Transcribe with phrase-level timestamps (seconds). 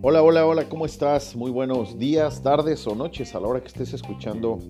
[0.00, 1.34] Hola, hola, hola, ¿cómo estás?
[1.34, 4.60] Muy buenos días, tardes o noches a la hora que estés escuchando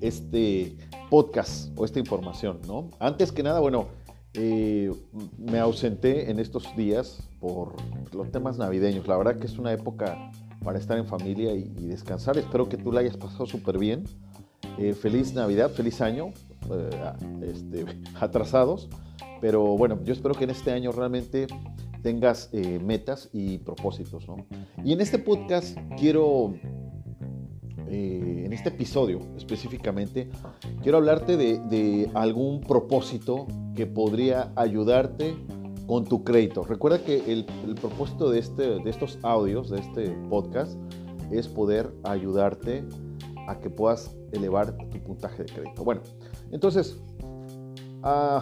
[0.00, 0.76] este
[1.10, 2.90] podcast o esta información, ¿no?
[2.98, 3.86] Antes que nada, bueno,
[4.34, 4.92] eh,
[5.38, 7.76] me ausenté en estos días por
[8.12, 9.06] los temas navideños.
[9.06, 10.32] La verdad que es una época
[10.64, 12.36] para estar en familia y, descansar.
[12.36, 14.02] Espero que tú la hayas pasado súper bien.
[14.76, 16.32] Eh, feliz Navidad, feliz año,
[16.68, 17.12] eh,
[17.42, 17.86] este,
[18.20, 18.88] atrasados.
[19.40, 21.46] Pero bueno, yo espero que en este año realmente
[22.02, 24.26] tengas eh, metas y propósitos.
[24.28, 24.46] ¿no?
[24.84, 26.54] Y en este podcast quiero,
[27.88, 30.30] eh, en este episodio específicamente,
[30.82, 35.36] quiero hablarte de, algún propósito que podría ayudarte
[35.86, 36.64] con tu crédito.
[36.64, 40.78] Recuerda que el, propósito de, este, de estos audios, de este podcast,
[41.30, 42.84] es poder ayudarte
[43.46, 45.84] a que puedas elevar tu puntaje de crédito.
[45.84, 46.02] Bueno,
[46.50, 47.00] entonces,
[48.02, 48.40] uh,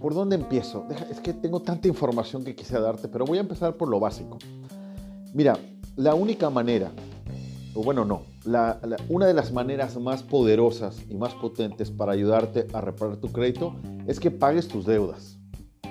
[0.00, 0.86] ¿Por dónde empiezo?
[1.10, 4.38] es que tengo tanta información que quisiera darte, pero voy a empezar por lo básico.
[5.34, 5.58] Mira,
[5.96, 6.90] la única manera,
[7.74, 8.22] o bueno, no,
[9.08, 13.76] una de las maneras más poderosas y más potentes para ayudarte a reparar tu crédito
[14.06, 15.38] es que pagues tus deudas.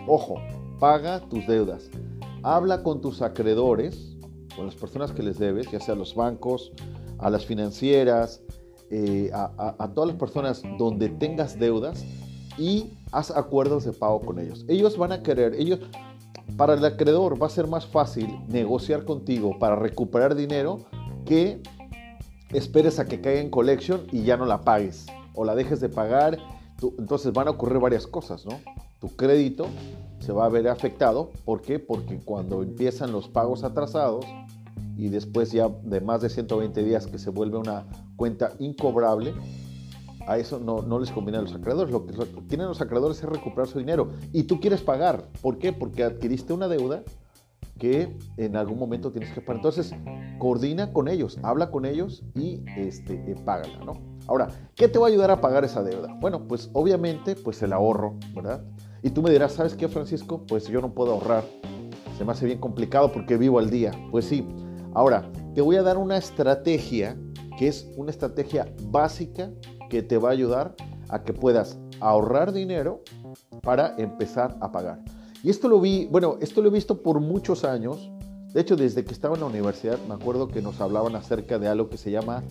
[0.07, 0.37] Ojo,
[0.79, 1.91] paga tus deudas.
[2.41, 4.17] Habla con tus acreedores,
[4.55, 6.71] con las personas que les debes, ya sea a los bancos,
[7.19, 8.41] a las financieras,
[8.89, 12.03] eh, a todas las personas donde tengas deudas
[12.59, 14.65] y haz acuerdos de pago con ellos.
[14.67, 15.79] Ellos van a querer, ellos,
[16.57, 20.85] para el acreedor va a ser más fácil negociar contigo para recuperar dinero
[21.25, 21.63] que
[22.51, 25.87] esperes a que caiga en collection y ya no la pagues o la dejes de
[25.87, 26.37] pagar.
[26.97, 28.59] entonces van a ocurrir varias cosas, ¿no?
[28.99, 29.67] Tu crédito
[30.19, 31.31] se va a ver afectado.
[31.45, 31.79] ¿Por qué?
[31.79, 34.25] Porque cuando empiezan los pagos atrasados
[34.97, 37.85] y después ya de más de 120 días que se vuelve una
[38.17, 39.33] cuenta incobrable,
[40.29, 41.91] a eso no, les conviene a los acreedores.
[41.91, 42.13] Lo que
[42.47, 44.11] tienen los acreedores es recuperar su dinero.
[44.31, 45.27] Y tú quieres pagar.
[45.41, 45.73] ¿Por qué?
[45.73, 47.01] Porque adquiriste una deuda
[47.79, 49.55] que en algún momento tienes que pagar.
[49.55, 49.91] Entonces,
[50.37, 53.93] coordina con ellos, habla con ellos y este, eh, págala, ¿no?
[54.27, 56.15] Ahora, ¿qué te va a ayudar a pagar esa deuda?
[56.19, 58.63] Bueno, pues obviamente, pues el ahorro, ¿verdad?
[59.01, 60.45] Y tú me dirás, ¿sabes qué, Francisco?
[60.45, 61.43] Pues yo no puedo ahorrar.
[62.19, 63.91] Se me hace bien complicado porque vivo al día.
[64.11, 64.47] Pues sí.
[64.93, 67.17] Ahora, te voy a dar una estrategia
[67.57, 69.49] que es una estrategia básica
[69.89, 70.75] que te va a ayudar
[71.09, 73.01] a que puedas ahorrar dinero
[73.61, 75.03] para empezar a pagar.
[75.43, 78.11] Y esto lo vi, bueno, esto lo he visto por muchos años.
[78.53, 81.67] De hecho, desde que estaba en la universidad, me acuerdo que nos hablaban acerca de
[81.67, 82.43] algo que se llama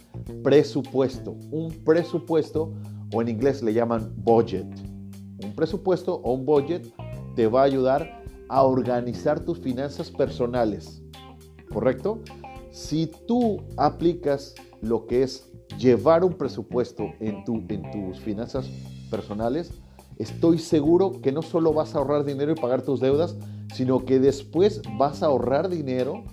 [0.43, 1.33] presupuesto.
[1.51, 2.73] Un presupuesto,
[3.13, 4.67] o en inglés le llaman budget.
[5.45, 6.87] Un presupuesto o un budget
[7.35, 11.03] te va a ayudar a organizar tus finanzas personales.
[11.73, 12.21] ¿Correcto?
[12.71, 18.69] Si tú aplicas lo que es llevar un presupuesto en, tu, en tus finanzas
[19.11, 19.73] personales,
[20.19, 23.37] estoy seguro que no solo vas a ahorrar dinero y pagar tus deudas,
[23.75, 26.25] sino que después vas a ahorrar dinero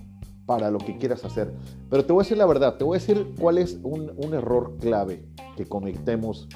[0.46, 1.54] para lo que quieras hacer.
[1.90, 4.78] Pero te voy a decir la verdad, te voy a decir cuál es un, error
[4.80, 5.26] clave
[5.58, 6.48] que cometemos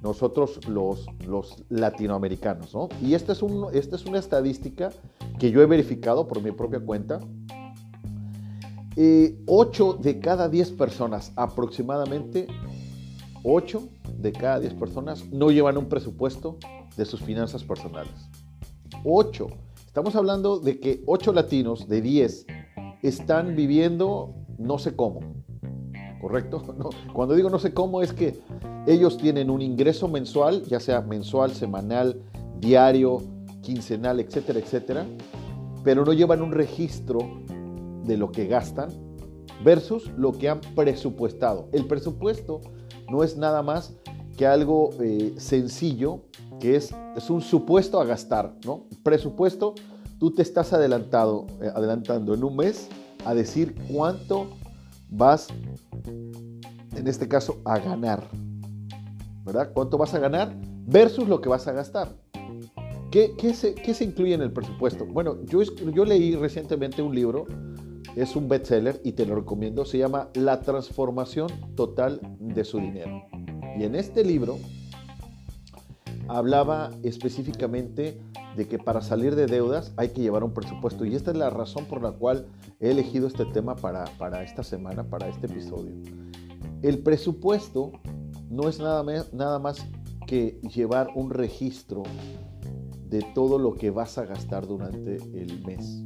[0.00, 1.06] nosotros los,
[1.68, 2.76] latinoamericanos.
[3.00, 4.90] Y es, un, esta es una estadística
[5.38, 7.20] que yo he verificado por mi propia cuenta
[8.96, 12.46] 8 de cada 10 personas, aproximadamente
[13.44, 13.82] 8
[14.18, 16.58] de cada 10 personas no llevan un presupuesto
[16.96, 18.12] de sus finanzas personales.
[19.04, 19.46] 8.
[19.86, 22.46] Estamos hablando de que 8 latinos de 10
[23.02, 25.20] están viviendo no sé cómo.
[26.20, 26.62] ¿Correcto?
[27.12, 28.38] Cuando digo no sé cómo es que
[28.86, 32.22] ellos tienen un ingreso mensual, ya sea mensual, semanal,
[32.60, 33.22] diario,
[33.62, 35.06] quincenal, etcétera, etcétera,
[35.82, 37.42] pero no llevan un registro
[38.04, 38.90] de lo que gastan
[39.64, 41.68] versus lo que han presupuestado.
[41.72, 42.60] El presupuesto
[43.10, 43.94] no es nada más
[44.36, 46.22] que algo eh, sencillo,
[46.58, 48.86] que es, es un supuesto a gastar, ¿no?
[49.02, 49.74] Presupuesto,
[50.18, 52.88] tú te estás adelantado, eh, adelantando en un mes
[53.24, 54.48] a decir cuánto
[55.10, 55.48] vas,
[56.04, 58.28] en este caso, a ganar,
[59.44, 59.70] ¿verdad?
[59.74, 62.16] ¿Cuánto vas a ganar versus lo que vas a gastar?
[63.10, 65.04] ¿Qué, qué, se, qué se, incluye en el presupuesto?
[65.04, 67.44] Bueno, yo, yo leí recientemente un libro
[68.16, 69.84] es un bestseller y te lo recomiendo.
[69.84, 73.22] Se llama La transformación total de su dinero.
[73.78, 74.58] Y en este libro
[76.28, 78.20] hablaba específicamente
[78.56, 81.04] de que para salir de deudas hay que llevar un presupuesto.
[81.04, 82.46] Y esta es la razón por la cual
[82.80, 85.94] he elegido este tema para, para esta semana, para este episodio.
[86.82, 87.92] El presupuesto
[88.50, 89.86] no es nada nada más
[90.26, 92.02] que llevar un registro
[93.08, 96.02] de todo lo que vas a gastar durante el mes.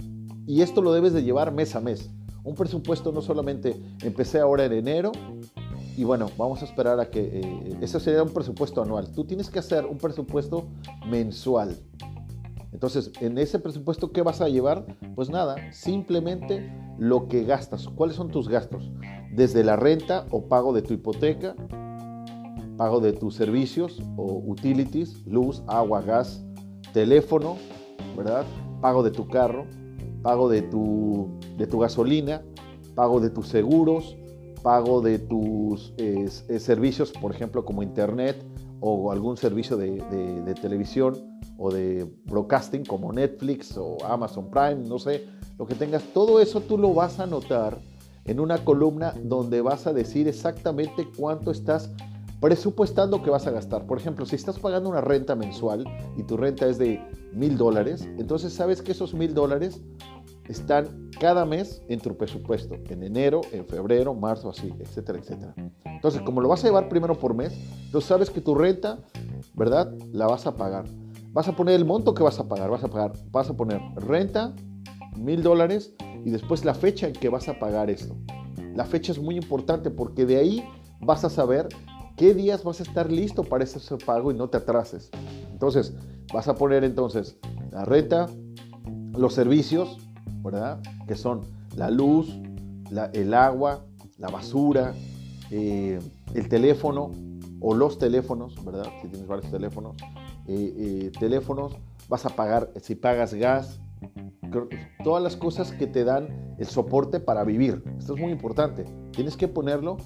[0.47, 2.11] Y esto lo debes de llevar mes a mes.
[2.45, 5.13] Un presupuesto no solamente empecé ahora en enero
[5.97, 7.41] y bueno, vamos a esperar a que...
[7.41, 9.11] Eh, ese sería un presupuesto anual.
[9.13, 10.67] Tú tienes que hacer un presupuesto
[11.09, 11.77] mensual.
[12.71, 14.85] Entonces, en ese presupuesto, ¿qué vas a llevar?
[15.15, 17.89] Pues nada, simplemente lo que gastas.
[17.89, 18.93] ¿Cuáles son tus gastos?
[19.35, 21.57] Desde la renta o pago de tu hipoteca,
[22.77, 26.45] pago de tus servicios o utilities, luz, agua, gas,
[26.93, 27.57] teléfono,
[28.15, 28.45] ¿verdad?
[28.83, 29.65] Pago de tu carro,
[30.27, 32.43] pago de tu, de tu gasolina,
[32.97, 34.17] pago de tus seguros,
[34.61, 36.29] pago de tus eh,
[36.59, 38.45] servicios, por ejemplo, como internet
[38.81, 40.03] o algún servicio de,
[40.45, 41.15] de, televisión
[41.59, 45.29] o de broadcasting como Netflix o Amazon Prime, no sé,
[45.59, 47.79] lo que tengas, todo eso tú lo vas a anotar
[48.25, 51.93] en una columna donde vas a decir exactamente cuánto estás
[52.41, 53.87] presupuestando que vas a gastar.
[53.87, 55.85] Por ejemplo, si estás pagando una renta mensual
[56.17, 57.01] y tu renta es de
[57.33, 59.81] mil dólares, entonces sabes que esos mil dólares
[60.49, 65.55] están cada mes en tu presupuesto, en enero, en febrero, marzo, así, etcétera, etcétera.
[65.85, 67.53] Entonces, como lo vas a llevar primero por mes,
[67.87, 68.99] entonces sabes que tu renta,
[69.55, 69.93] ¿verdad?
[70.13, 70.85] La vas a pagar.
[71.33, 73.81] Vas a poner el monto que vas a pagar, vas a pagar, vas a poner
[73.97, 74.55] renta,
[75.17, 75.95] mil dólares,
[76.25, 78.17] y después la fecha en que vas a pagar esto.
[78.75, 80.65] La fecha es muy importante porque de ahí
[81.01, 81.69] vas a saber
[82.17, 85.11] qué días vas a estar listo para ese pago y no te atrases.
[85.53, 85.95] Entonces,
[86.33, 87.39] vas a poner entonces
[87.71, 88.27] la renta,
[89.13, 89.99] los servicios,
[90.43, 90.81] ¿verdad?
[91.07, 91.43] Que son
[91.77, 92.39] la luz,
[93.13, 93.85] el agua,
[94.19, 94.95] la basura,
[95.51, 95.99] eh,
[96.35, 97.11] el teléfono
[97.61, 98.87] o los teléfonos, ¿verdad?
[99.03, 99.97] Si tienes varios teléfonos,
[100.47, 101.77] eh, eh, teléfonos,
[102.09, 103.81] vas a pagar, si pagas gas,
[105.03, 107.83] todas las cosas que te dan el soporte para vivir.
[107.99, 108.85] Esto es muy importante.
[109.13, 109.97] Tienes que ponerlo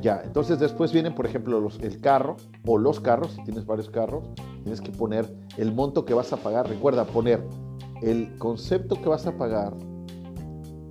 [0.00, 0.22] ya.
[0.24, 2.36] Entonces después vienen, por ejemplo, los, el carro
[2.66, 3.32] o los carros.
[3.32, 4.24] Si tienes varios carros,
[4.62, 6.68] tienes que poner el monto que vas a pagar.
[6.68, 7.42] Recuerda poner
[8.02, 9.74] el concepto que vas a pagar,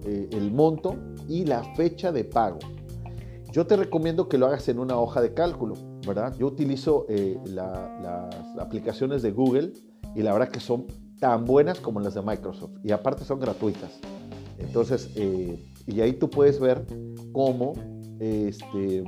[0.05, 0.95] eh, el monto
[1.27, 2.59] y la fecha de pago.
[3.51, 5.75] Yo te recomiendo que lo hagas en una hoja de cálculo,
[6.05, 6.35] ¿verdad?
[6.37, 9.73] Yo utilizo eh, las aplicaciones de Google
[10.15, 10.85] y la verdad que son
[11.19, 13.99] tan buenas como las de Microsoft y aparte son gratuitas.
[14.59, 16.85] Entonces, eh, y ahí tú puedes ver
[17.31, 17.73] cómo
[18.19, 19.03] este,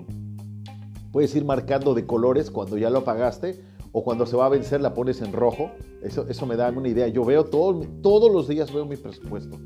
[1.12, 4.81] puedes ir marcando de colores cuando ya lo pagaste o cuando se va a vencer
[4.81, 5.71] la pones en rojo.
[6.01, 7.07] Eso, eso me da una idea.
[7.07, 9.57] Yo veo todo, todos los días veo mi presupuesto.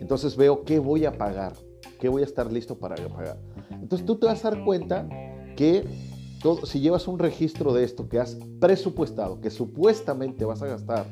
[0.00, 1.54] Entonces veo qué voy a pagar,
[2.00, 3.38] qué voy a estar listo para pagar.
[3.70, 5.08] Entonces tú te vas a dar cuenta
[5.56, 5.84] que
[6.42, 11.06] todo, si llevas un registro de esto que has presupuestado, que supuestamente vas a gastar,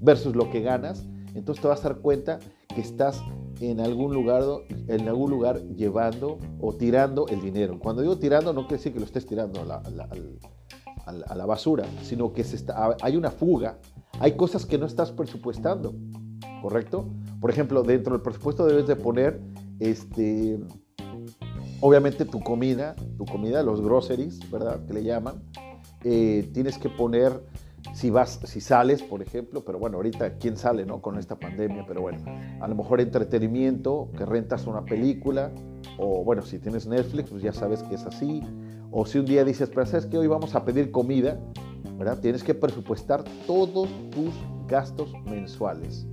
[0.00, 1.04] versus lo que ganas,
[1.34, 2.38] entonces te vas a dar cuenta
[2.74, 3.22] que estás
[3.60, 4.42] en algún lugar,
[4.88, 7.78] en algún lugar llevando o tirando el dinero.
[7.78, 10.08] Cuando digo tirando no quiere decir que lo estés tirando a la,
[11.46, 13.78] basura, sino que se está, hay una fuga,
[14.20, 15.94] hay cosas que no estás presupuestando,
[16.60, 17.08] ¿correcto?
[17.40, 19.40] Por ejemplo, dentro del presupuesto debes de poner,
[19.80, 20.58] este,
[21.80, 24.84] obviamente tu comida, tu comida, los groceries, ¿verdad?
[24.86, 25.42] Que le llaman.
[26.04, 27.42] Eh, tienes que poner
[27.94, 31.02] si vas, si sales, por ejemplo, pero bueno, ahorita quién sale, ¿no?
[31.02, 32.18] Con esta pandemia, pero bueno,
[32.60, 35.50] a lo mejor entretenimiento, que rentas una película,
[35.98, 38.42] o bueno, si tienes Netflix, pues ya sabes que es así,
[38.92, 41.40] o si un día dices, pero sabes que hoy vamos a pedir comida,
[41.98, 42.20] ¿verdad?
[42.20, 44.34] Tienes que presupuestar todos tus
[44.68, 46.06] gastos mensuales.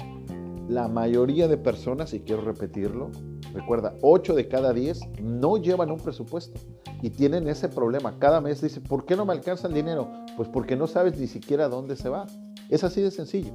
[0.69, 3.11] La mayoría de personas, y quiero repetirlo,
[3.53, 6.59] recuerda, 8 de cada 10 no llevan un presupuesto
[7.01, 8.17] y tienen ese problema.
[8.17, 10.09] Cada mes dice, ¿por qué no me alcanza el dinero?
[10.37, 12.27] Pues porque no sabes ni siquiera dónde se va.
[12.69, 13.51] Es así de sencillo.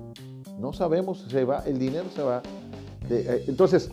[0.59, 2.43] No sabemos, se va, el dinero se va.
[3.09, 3.91] Eh, entonces,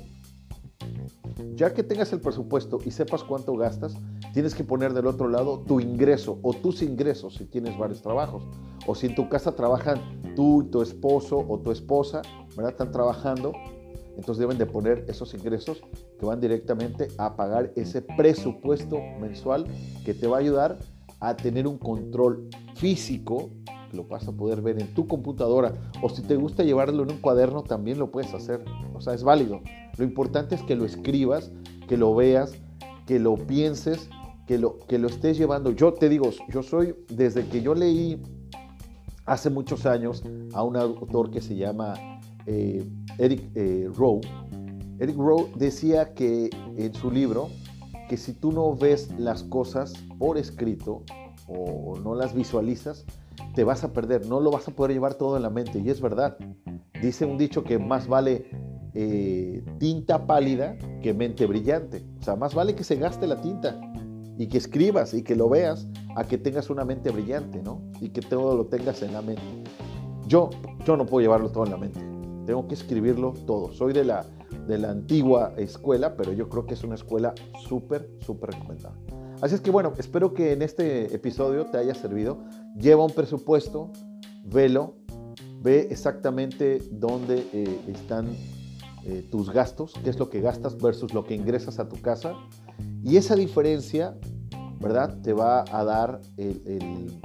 [1.55, 3.95] ya que tengas el presupuesto y sepas cuánto gastas,
[4.33, 8.43] tienes que poner del otro lado tu ingreso o tus ingresos si tienes varios trabajos.
[8.87, 9.99] O si en tu casa trabajan
[10.35, 12.21] tú, tu esposo o tu esposa,
[12.55, 12.71] ¿verdad?
[12.71, 13.53] Están trabajando,
[14.17, 15.81] entonces deben de poner esos ingresos
[16.19, 19.65] que van directamente a pagar ese presupuesto mensual
[20.05, 20.79] que te va a ayudar
[21.19, 23.51] a tener un control físico,
[23.89, 27.11] que lo vas a poder ver en tu computadora, o si te gusta llevarlo en
[27.11, 28.63] un cuaderno, también lo puedes hacer.
[28.95, 29.61] O sea, es válido.
[29.97, 31.51] Lo importante es que lo escribas,
[31.87, 32.53] que lo veas,
[33.05, 34.09] que lo pienses,
[34.51, 35.71] que lo, que lo estés llevando.
[35.71, 38.21] Yo te digo, yo soy, desde que yo leí
[39.25, 41.93] hace muchos años a un autor que se llama
[42.45, 42.85] eh,
[43.17, 44.19] Eric eh, Rowe,
[44.99, 47.47] Eric Rowe decía que en su libro
[48.09, 51.03] que si tú no ves las cosas por escrito
[51.47, 53.05] o no las visualizas,
[53.55, 55.79] te vas a perder, no lo vas a poder llevar todo en la mente.
[55.79, 56.37] Y es verdad.
[57.01, 58.49] Dice un dicho que más vale
[58.95, 62.03] eh, tinta pálida que mente brillante.
[62.19, 63.79] O sea, más vale que se gaste la tinta
[64.41, 67.79] y que escribas y que lo veas a que tengas una mente brillante, ¿no?
[67.99, 69.43] Y que todo lo tengas en la mente.
[70.25, 70.49] Yo,
[70.83, 71.99] yo no puedo llevarlo todo en la mente.
[72.47, 73.71] Tengo que escribirlo todo.
[73.71, 74.25] Soy de la,
[74.67, 77.35] de la antigua escuela, pero yo creo que es una escuela
[77.69, 78.95] súper, súper recomendada.
[79.41, 82.39] Así es que bueno, espero que en este episodio te haya servido.
[82.79, 83.91] Lleva un presupuesto,
[84.43, 84.95] velo
[85.61, 88.35] ve exactamente dónde eh, están
[89.03, 92.35] eh, tus gastos, qué es lo que gastas versus lo que ingresas a tu casa.
[93.03, 94.15] Y esa diferencia,
[94.81, 95.21] ¿verdad?
[95.21, 97.19] Te va a dar el,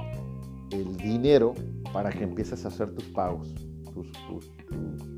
[0.97, 1.53] dinero
[1.93, 3.53] para que empieces a hacer tus pagos,
[3.93, 4.11] tus,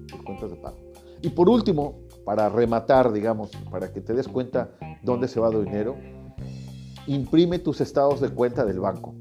[0.07, 0.77] tus cuentas de pago.
[1.21, 4.71] Y por último, para rematar, digamos, para que te des cuenta
[5.03, 5.97] dónde se va tu dinero,
[7.07, 9.15] imprime tus estados de cuenta del banco.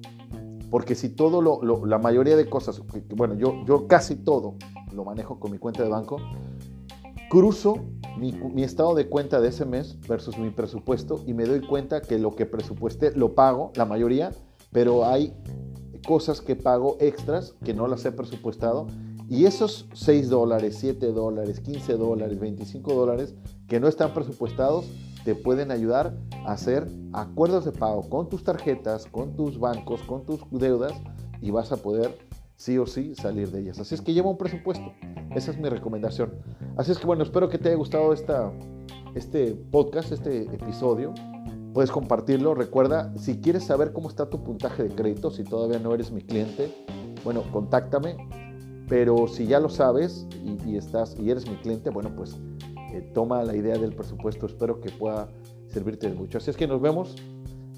[0.71, 2.83] Porque si todo lo, la mayoría de cosas,
[3.17, 4.57] bueno, yo, yo casi todo
[4.93, 6.19] lo manejo con mi cuenta de banco,
[7.29, 7.85] cruzo
[8.19, 12.19] mi, estado de cuenta de ese mes versus mi presupuesto y me doy cuenta que
[12.19, 14.33] lo que presupuesté lo pago, la mayoría,
[14.73, 15.35] pero hay
[16.07, 18.87] cosas que pago extras que no las he presupuestado
[19.29, 23.35] y esos 6 dólares, 7 dólares, 15 dólares, 25 dólares
[23.69, 24.87] que no están presupuestados
[25.25, 26.17] te pueden ayudar
[26.47, 30.95] a hacer acuerdos de pago con tus tarjetas, con tus bancos, con tus deudas
[31.43, 32.17] y vas a poder
[32.57, 33.79] sí o sí salir de ellas.
[33.79, 34.93] Así es que lleva un presupuesto.
[35.35, 36.33] Esa es mi recomendación.
[36.79, 38.53] Así es que bueno, espero que te haya gustado esta,
[39.17, 41.13] este podcast, este episodio.
[41.75, 42.55] Puedes compartirlo.
[42.55, 46.23] Recuerda, si quieres saber cómo está tu puntaje de crédito, si todavía no eres mi
[46.23, 46.73] cliente,
[47.25, 48.17] bueno, contáctame.
[48.89, 50.29] Pero si ya lo sabes
[50.65, 52.37] y, estás y eres mi cliente, bueno, pues
[52.93, 54.47] eh, toma la idea del presupuesto.
[54.47, 55.29] Espero que pueda
[55.67, 56.39] servirte de mucho.
[56.39, 57.17] Así es que nos vemos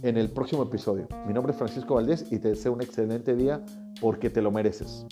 [0.03, 1.09] en el próximo episodio.
[1.27, 3.65] Mi nombre es Francisco Valdés y te deseo un excelente día
[4.03, 5.07] porque te lo mereces.